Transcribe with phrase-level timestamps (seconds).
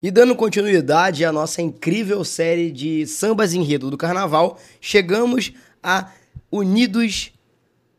[0.00, 6.12] E dando continuidade à nossa incrível série de sambas enredo do carnaval, chegamos a
[6.52, 7.32] Unidos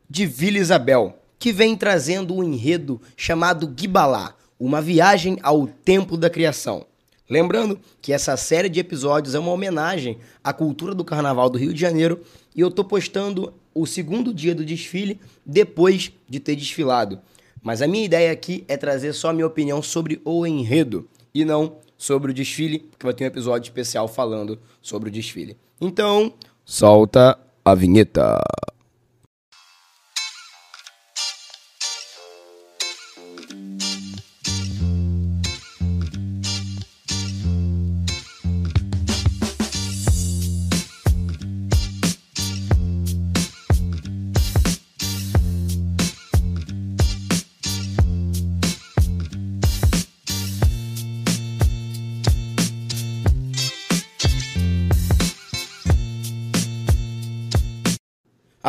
[0.09, 6.29] de Vila Isabel, que vem trazendo um enredo chamado Guibalá, uma viagem ao Templo da
[6.29, 6.85] Criação.
[7.29, 11.73] Lembrando que essa série de episódios é uma homenagem à cultura do carnaval do Rio
[11.73, 12.21] de Janeiro
[12.55, 17.19] e eu tô postando o segundo dia do desfile depois de ter desfilado.
[17.61, 21.43] Mas a minha ideia aqui é trazer só a minha opinião sobre o enredo e
[21.43, 25.57] não sobre o desfile, porque vai ter um episódio especial falando sobre o desfile.
[25.79, 28.41] Então, solta a vinheta.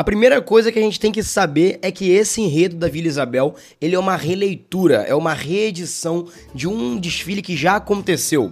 [0.00, 3.06] A primeira coisa que a gente tem que saber é que esse enredo da Vila
[3.06, 8.50] Isabel, ele é uma releitura, é uma reedição de um desfile que já aconteceu.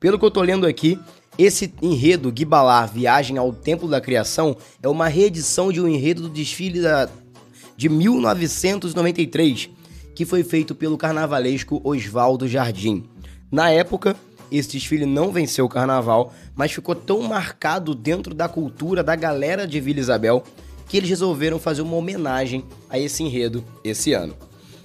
[0.00, 0.98] Pelo que eu tô lendo aqui,
[1.36, 6.30] esse enredo Guibalá, Viagem ao Templo da Criação, é uma reedição de um enredo do
[6.30, 7.06] desfile da,
[7.76, 9.68] de 1993,
[10.14, 13.04] que foi feito pelo carnavalesco Oswaldo Jardim.
[13.52, 14.16] Na época,
[14.50, 19.66] esse desfile não venceu o carnaval, mas ficou tão marcado dentro da cultura da galera
[19.66, 20.42] de Vila Isabel
[20.88, 24.34] que eles resolveram fazer uma homenagem a esse enredo esse ano.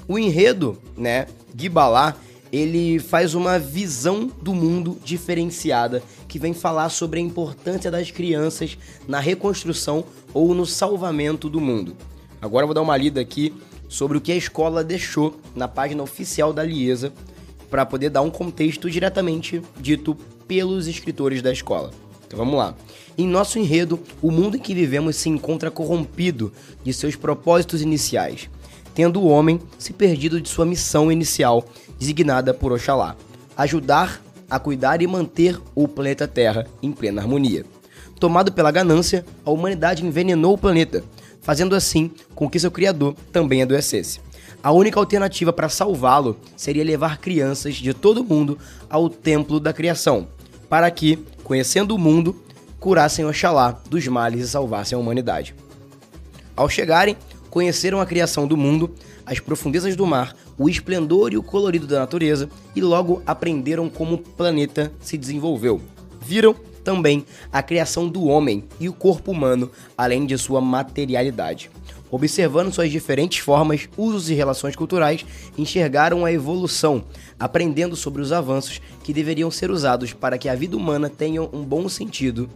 [0.07, 2.15] O enredo, né, Guibalá,
[2.51, 8.77] ele faz uma visão do mundo diferenciada que vem falar sobre a importância das crianças
[9.07, 11.95] na reconstrução ou no salvamento do mundo.
[12.39, 13.53] Agora eu vou dar uma lida aqui
[13.87, 17.11] sobre o que a escola deixou na página oficial da Liesa
[17.71, 20.15] para poder dar um contexto diretamente dito
[20.47, 21.89] pelos escritores da escola.
[22.33, 22.73] Então vamos lá.
[23.15, 26.51] Em nosso enredo, o mundo em que vivemos se encontra corrompido
[26.83, 28.49] de seus propósitos iniciais,
[28.95, 31.63] tendo o homem se perdido de sua missão inicial,
[31.99, 33.15] designada por Oxalá:
[33.55, 37.63] ajudar a cuidar e manter o planeta Terra em plena harmonia.
[38.19, 41.03] Tomado pela ganância, a humanidade envenenou o planeta,
[41.39, 44.19] fazendo assim com que seu criador também adoecesse.
[44.63, 48.57] A única alternativa para salvá-lo seria levar crianças de todo o mundo
[48.89, 50.27] ao templo da criação,
[50.67, 52.35] para que, conhecendo o mundo,
[52.79, 55.55] curassem Oxalá dos males e salvassem a humanidade.
[56.55, 57.17] Ao chegarem,
[57.49, 58.91] conheceram a criação do mundo,
[59.25, 64.15] as profundezas do mar, o esplendor e o colorido da natureza e logo aprenderam como
[64.15, 65.81] o planeta se desenvolveu.
[66.21, 71.71] Viram também a criação do homem e o corpo humano, além de sua materialidade.
[72.13, 75.25] Observando suas diferentes formas, usos e relações culturais,
[75.57, 77.03] enxergaram a evolução,
[77.39, 81.63] aprendendo sobre os avanços que deveriam ser usados para que a vida humana tenha um
[81.63, 82.47] bom sentido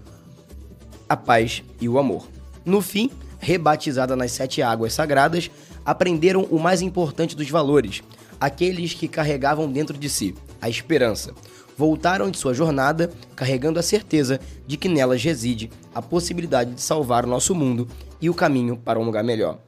[1.09, 2.27] a paz e o amor.
[2.63, 3.09] No fim,
[3.39, 5.49] rebatizada nas sete águas sagradas,
[5.83, 8.03] aprenderam o mais importante dos valores,
[8.39, 11.33] aqueles que carregavam dentro de si, a esperança.
[11.77, 17.23] Voltaram de sua jornada carregando a certeza de que nelas reside a possibilidade de salvar
[17.23, 17.87] o nosso mundo
[18.19, 19.59] e o caminho para um lugar melhor.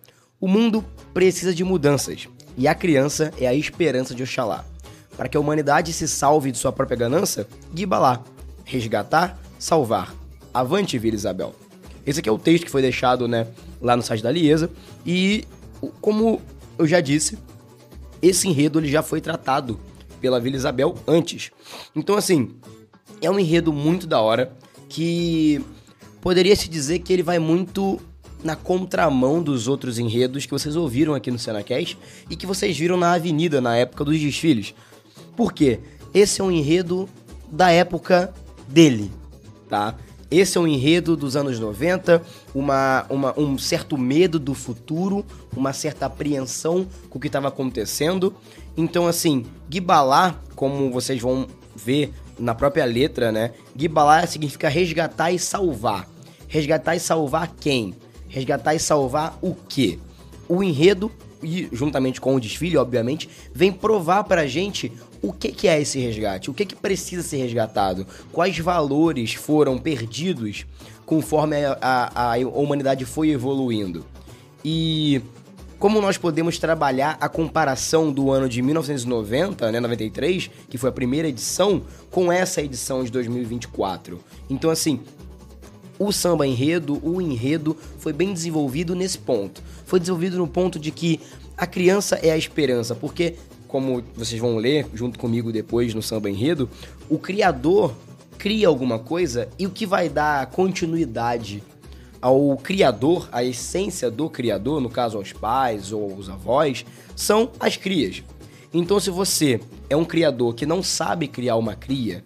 [0.41, 0.83] O mundo
[1.13, 2.27] precisa de mudanças
[2.57, 4.65] e a criança é a esperança de Oxalá.
[5.15, 8.23] Para que a humanidade se salve de sua própria ganância, Guibalá,
[8.65, 10.15] resgatar, salvar,
[10.51, 11.53] Avante, Vila Isabel.
[12.05, 13.45] Esse aqui é o texto que foi deixado né,
[13.79, 14.71] lá no site da Liesa.
[15.05, 15.45] E,
[16.01, 16.41] como
[16.77, 17.37] eu já disse,
[18.21, 19.79] esse enredo ele já foi tratado
[20.19, 21.51] pela Vila Isabel antes.
[21.95, 22.55] Então, assim,
[23.21, 24.51] é um enredo muito da hora
[24.87, 25.61] que
[26.21, 27.99] poderia se dizer que ele vai muito
[28.43, 31.97] na contramão dos outros enredos que vocês ouviram aqui no Senacast
[32.29, 34.73] e que vocês viram na avenida na época dos desfiles.
[35.35, 35.79] Por quê?
[36.13, 37.07] Esse é um enredo
[37.51, 38.33] da época
[38.67, 39.11] dele,
[39.67, 39.95] tá?
[40.31, 42.21] Esse é um enredo dos anos 90,
[42.53, 45.25] uma, uma, um certo medo do futuro,
[45.55, 48.35] uma certa apreensão com o que estava acontecendo.
[48.77, 53.53] Então, assim, Gibalá, como vocês vão ver na própria letra, né?
[53.75, 56.07] Gibalá significa resgatar e salvar.
[56.47, 57.95] Resgatar e salvar quem?
[58.27, 59.97] Resgatar e salvar o quê?
[60.47, 61.11] O enredo,
[61.41, 64.91] e juntamente com o desfile, obviamente, vem provar pra gente
[65.21, 66.49] o que, que é esse resgate?
[66.49, 68.05] O que, que precisa ser resgatado?
[68.31, 70.65] Quais valores foram perdidos
[71.05, 74.05] conforme a, a, a humanidade foi evoluindo?
[74.63, 75.21] E
[75.79, 80.93] como nós podemos trabalhar a comparação do ano de 1990, né, 93, que foi a
[80.93, 84.19] primeira edição, com essa edição de 2024.
[84.49, 84.99] Então, assim,
[85.97, 89.63] o samba enredo, o enredo foi bem desenvolvido nesse ponto.
[89.85, 91.19] Foi desenvolvido no ponto de que
[91.55, 93.35] a criança é a esperança, porque
[93.69, 96.67] como vocês vão ler junto comigo depois no samba enredo,
[97.07, 97.93] o criador
[98.37, 101.63] cria alguma coisa e o que vai dar continuidade
[102.19, 106.83] ao criador, a essência do criador, no caso aos pais ou aos avós,
[107.15, 108.23] são as crias.
[108.73, 112.25] Então, se você é um criador que não sabe criar uma cria,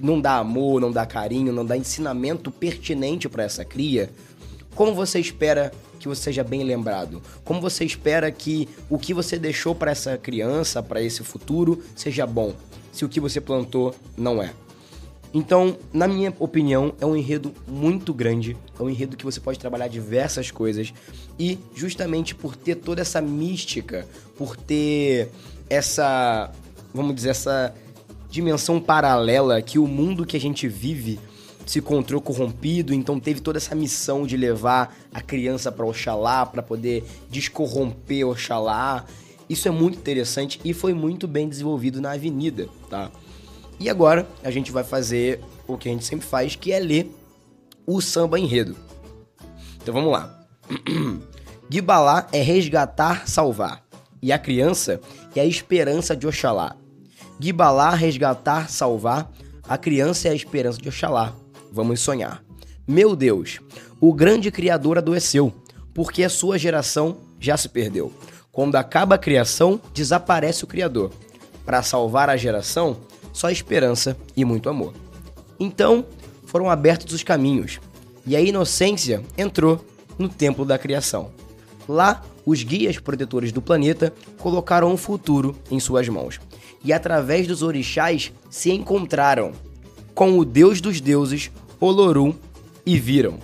[0.00, 4.10] não dá amor, não dá carinho, não dá ensinamento pertinente para essa cria,
[4.74, 7.22] como você espera que você seja bem lembrado?
[7.44, 12.26] Como você espera que o que você deixou para essa criança, para esse futuro, seja
[12.26, 12.54] bom,
[12.92, 14.52] se o que você plantou não é?
[15.32, 19.58] Então, na minha opinião, é um enredo muito grande, é um enredo que você pode
[19.58, 20.94] trabalhar diversas coisas
[21.36, 24.06] e justamente por ter toda essa mística,
[24.36, 25.30] por ter
[25.68, 26.52] essa,
[26.94, 27.74] vamos dizer, essa
[28.30, 31.18] dimensão paralela que o mundo que a gente vive
[31.66, 36.62] se encontrou corrompido, então teve toda essa missão de levar a criança para Oxalá, para
[36.62, 39.04] poder descorromper Oxalá.
[39.48, 43.10] Isso é muito interessante e foi muito bem desenvolvido na Avenida, tá?
[43.78, 47.10] E agora a gente vai fazer o que a gente sempre faz, que é ler
[47.86, 48.76] o samba enredo.
[49.82, 50.46] Então vamos lá.
[51.68, 53.84] Gibalá é resgatar, salvar.
[54.22, 55.00] E a criança
[55.34, 56.76] é a esperança de Oxalá.
[57.38, 59.30] Gibalá, resgatar, salvar.
[59.68, 61.34] A criança é a esperança de Oxalá.
[61.74, 62.40] Vamos sonhar.
[62.86, 63.58] Meu Deus,
[64.00, 65.52] o grande Criador adoeceu,
[65.92, 68.12] porque a sua geração já se perdeu.
[68.52, 71.10] Quando acaba a criação, desaparece o Criador.
[71.66, 72.98] Para salvar a geração,
[73.32, 74.94] só esperança e muito amor.
[75.58, 76.06] Então
[76.46, 77.80] foram abertos os caminhos,
[78.24, 79.84] e a inocência entrou
[80.16, 81.32] no templo da criação.
[81.88, 86.40] Lá, os guias protetores do planeta colocaram o futuro em suas mãos,
[86.84, 89.50] e através dos orixás se encontraram
[90.14, 91.50] com o Deus dos deuses,
[91.80, 92.34] Olorum,
[92.86, 93.38] e viram.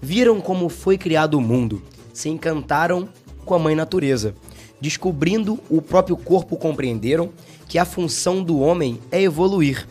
[0.00, 1.82] Viram como foi criado o mundo,
[2.12, 3.08] se encantaram
[3.44, 4.34] com a mãe natureza.
[4.80, 7.30] Descobrindo o próprio corpo, compreenderam
[7.68, 9.86] que a função do homem é evoluir.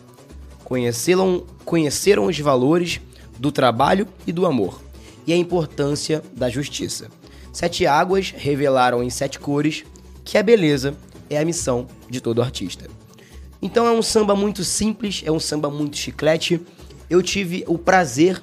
[0.65, 2.99] Conheceram, conheceram os valores
[3.39, 4.81] do trabalho e do amor,
[5.25, 7.09] e a importância da justiça.
[7.53, 9.83] Sete águas revelaram em sete cores
[10.23, 10.95] que a beleza
[11.29, 12.89] é a missão de todo artista.
[13.61, 16.61] Então é um samba muito simples, é um samba muito chiclete.
[17.11, 18.41] Eu tive o prazer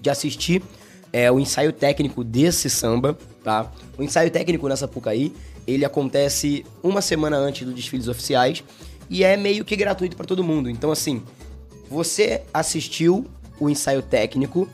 [0.00, 0.62] de assistir
[1.12, 3.68] é, o ensaio técnico desse samba, tá?
[3.98, 5.34] O ensaio técnico nessa Pucaí
[5.66, 8.62] ele acontece uma semana antes dos desfiles oficiais
[9.08, 10.70] e é meio que gratuito para todo mundo.
[10.70, 11.20] Então, assim,
[11.90, 13.26] você assistiu
[13.58, 14.68] o ensaio técnico,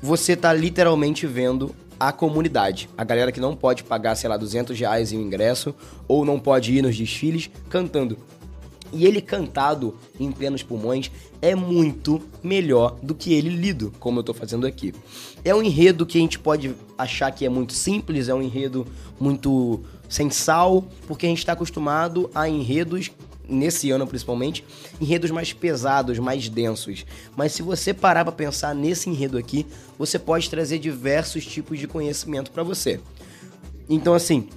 [0.00, 4.78] você tá literalmente vendo a comunidade, a galera que não pode pagar, sei lá, 200
[4.78, 5.74] reais em ingresso
[6.06, 8.16] ou não pode ir nos desfiles cantando.
[8.92, 11.10] E ele cantado em plenos pulmões
[11.40, 14.92] é muito melhor do que ele lido, como eu tô fazendo aqui.
[15.44, 18.86] É um enredo que a gente pode achar que é muito simples, é um enredo
[19.18, 23.10] muito sem sal, porque a gente está acostumado a enredos
[23.48, 24.64] nesse ano principalmente,
[25.00, 27.04] enredos mais pesados, mais densos.
[27.36, 29.66] Mas se você parar para pensar nesse enredo aqui,
[29.98, 33.00] você pode trazer diversos tipos de conhecimento para você.
[33.88, 34.48] Então assim,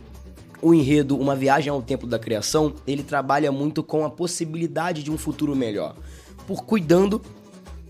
[0.63, 5.12] o enredo Uma Viagem ao Tempo da Criação, ele trabalha muito com a possibilidade de
[5.12, 5.94] um futuro melhor,
[6.48, 7.21] por cuidando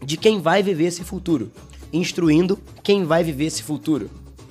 [0.04, 1.52] de quem vai viver esse futuro,
[1.94, 4.10] instruindo quem vai viver esse futuro,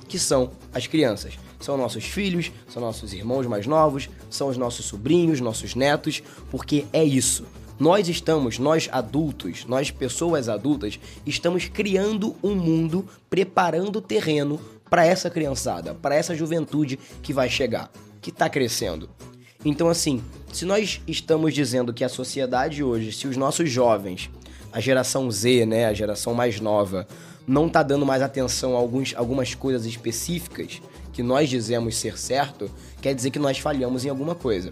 [0.09, 1.37] que são as crianças.
[1.59, 6.87] São nossos filhos, são nossos irmãos mais novos, são os nossos sobrinhos, nossos netos, porque
[6.93, 7.45] é isso.
[7.79, 15.05] Nós estamos, nós adultos, nós pessoas adultas, estamos criando um mundo, preparando o terreno para
[15.05, 17.91] essa criançada, para essa juventude que vai chegar
[18.23, 19.11] que está crescendo.
[19.65, 24.31] Então, assim, se nós estamos dizendo que a sociedade hoje, se os nossos jovens,
[24.73, 27.07] a geração Z, né, a geração mais nova,
[27.47, 30.81] não está dando mais atenção a alguns, algumas coisas específicas
[31.13, 34.71] que nós dizemos ser certo, quer dizer que nós falhamos em alguma coisa.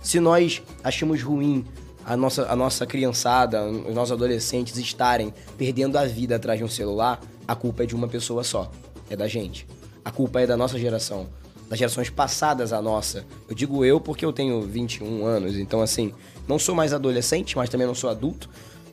[0.00, 1.64] Se nós achamos ruim
[2.04, 6.68] a nossa, a nossa criançada, os nossos adolescentes estarem perdendo a vida atrás de um
[6.68, 8.70] celular, a culpa é de uma pessoa só.
[9.10, 9.66] É da gente.
[10.04, 11.28] A culpa é da nossa geração
[11.68, 13.24] das gerações passadas à nossa.
[13.48, 16.12] Eu digo eu porque eu tenho 21 anos, então assim,
[16.46, 18.48] não sou mais adolescente, mas também não sou adulto.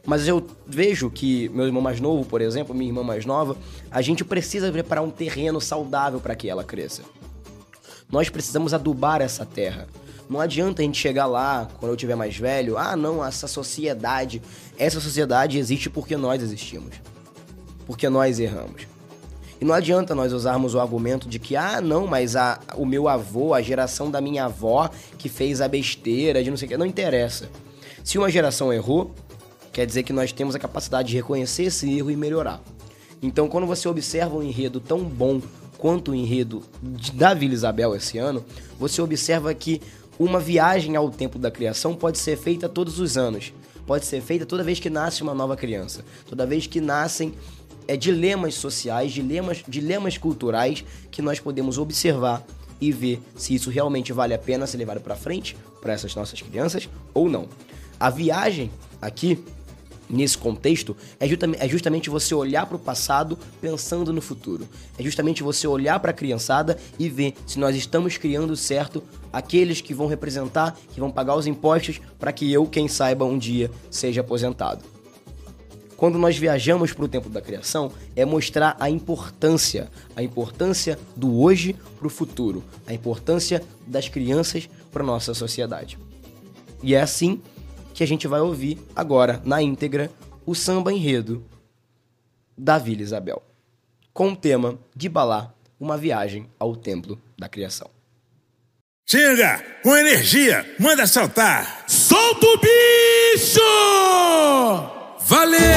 [0.05, 3.55] Mas eu vejo que meu irmão mais novo, por exemplo, minha irmã mais nova,
[3.89, 7.03] a gente precisa preparar um terreno saudável para que ela cresça.
[8.11, 9.87] Nós precisamos adubar essa terra.
[10.29, 14.41] Não adianta a gente chegar lá, quando eu tiver mais velho, ah, não, essa sociedade,
[14.77, 16.95] essa sociedade existe porque nós existimos.
[17.85, 18.92] Porque nós erramos.
[19.63, 23.07] E não adianta nós usarmos o argumento de que, ah, não, mas a, o meu
[23.07, 26.75] avô, a geração da minha avó que fez a besteira de não sei o que.
[26.75, 27.49] Não interessa.
[28.03, 29.15] Se uma geração errou,
[29.71, 32.61] quer dizer que nós temos a capacidade de reconhecer esse erro e melhorar.
[33.21, 35.41] Então, quando você observa um enredo tão bom
[35.77, 36.61] quanto o enredo
[37.13, 38.43] da Vila Isabel esse ano,
[38.77, 39.81] você observa que
[40.19, 43.53] uma viagem ao tempo da criação pode ser feita todos os anos.
[43.85, 46.03] Pode ser feita toda vez que nasce uma nova criança.
[46.27, 47.33] Toda vez que nascem
[47.87, 52.45] é, dilemas sociais, dilemas, dilemas culturais que nós podemos observar
[52.79, 56.41] e ver se isso realmente vale a pena ser levado para frente para essas nossas
[56.41, 57.47] crianças ou não.
[57.99, 58.71] A viagem
[59.01, 59.43] aqui
[60.09, 61.25] nesse contexto é,
[61.59, 64.67] é justamente você olhar para o passado pensando no futuro.
[64.97, 69.81] É justamente você olhar para a criançada e ver se nós estamos criando certo aqueles
[69.81, 73.71] que vão representar, que vão pagar os impostos para que eu, quem saiba, um dia
[73.89, 74.92] seja aposentado.
[75.97, 81.39] Quando nós viajamos para o tempo da criação, é mostrar a importância, a importância do
[81.39, 85.97] hoje para o futuro, a importância das crianças para nossa sociedade.
[86.81, 87.41] E é assim
[87.93, 90.11] que a gente vai ouvir agora, na íntegra,
[90.45, 91.43] o samba enredo
[92.57, 93.41] da Vila Isabel,
[94.13, 97.89] com o tema de Balá, uma viagem ao templo da criação.
[99.05, 101.85] Chega, com energia, manda saltar!
[101.87, 103.59] Solta o bicho!
[105.25, 105.72] Valeu,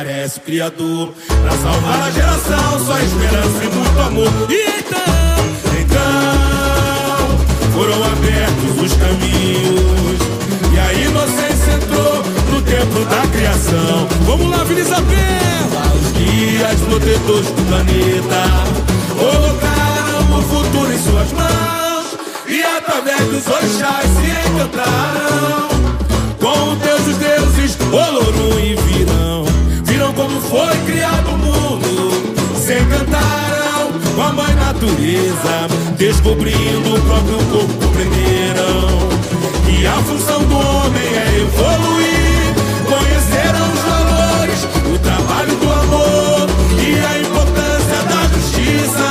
[0.00, 1.12] desaparece o Criador.
[1.42, 4.50] Pra salvar a geração, só esperança e muito amor.
[4.50, 5.00] E então,
[5.80, 7.38] então,
[7.72, 10.20] foram abertos os caminhos.
[10.72, 14.08] E a inocência entrou no templo da criação.
[14.26, 15.20] Vamos lá, Vila Isabel!
[15.94, 18.42] Os guias protetores do planeta
[19.18, 22.16] colocaram o futuro em suas mãos.
[22.48, 25.70] E através dos orixás se encantaram
[26.40, 28.99] com Deus os deuses, Olorum e Virão.
[30.50, 32.10] Foi criado o mundo,
[32.56, 38.98] se encantaram com a mãe natureza, descobrindo o próprio corpo, compreenderam
[39.64, 42.52] que a função do homem é evoluir.
[42.84, 46.48] Conheceram os valores, o trabalho do amor
[46.80, 49.08] e a importância da justiça.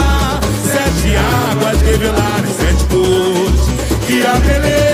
[0.65, 3.61] Sete águas revelarem sete cores,
[4.05, 4.88] que a beleza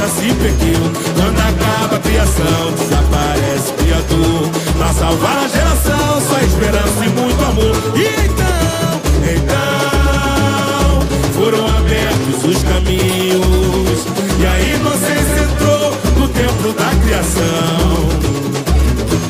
[0.00, 0.80] já se perdeu.
[1.14, 4.48] Quando acaba a criação, desaparece o criador.
[4.78, 7.76] Pra salvar a geração, só esperança e muito amor.
[7.94, 9.00] E então,
[9.36, 11.02] então,
[11.34, 14.06] foram abertos os caminhos.
[14.40, 18.08] E a inocência entrou no templo da criação.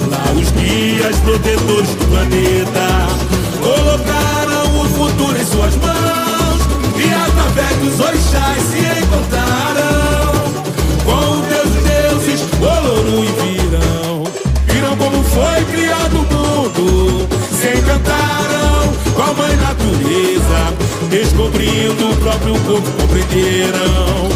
[0.08, 2.86] Lá os guias protetores do planeta
[3.60, 6.60] colocaram o futuro em suas mãos
[6.96, 9.39] e através dos orixás se encontraram.
[21.11, 24.29] Descobrindo o próprio corpo, compreenderão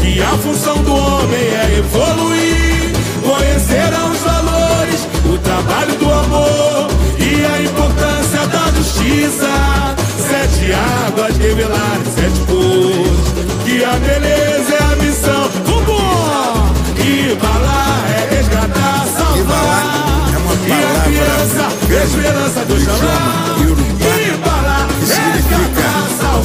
[0.00, 2.92] que a função do homem é evoluir.
[3.22, 6.88] Conhecerão os valores, o trabalho do amor
[7.18, 9.94] e a importância da justiça.
[10.28, 15.50] Sete águas revelarem sete cores, que a beleza é a missão.
[15.64, 16.74] Vambora!
[16.98, 20.32] E balar é resgatar, salvar.
[20.32, 23.54] é uma E a criança, esperança do idioma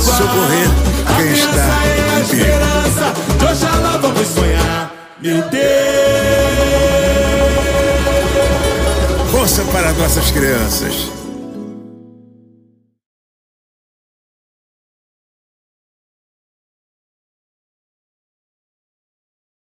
[0.01, 0.69] socorrer
[1.17, 1.81] quem está
[2.19, 2.49] em perigo.
[3.37, 4.91] de Oxalá vamos sonhar.
[5.21, 5.69] Meu Deus.
[9.31, 11.09] Força para nossas crianças.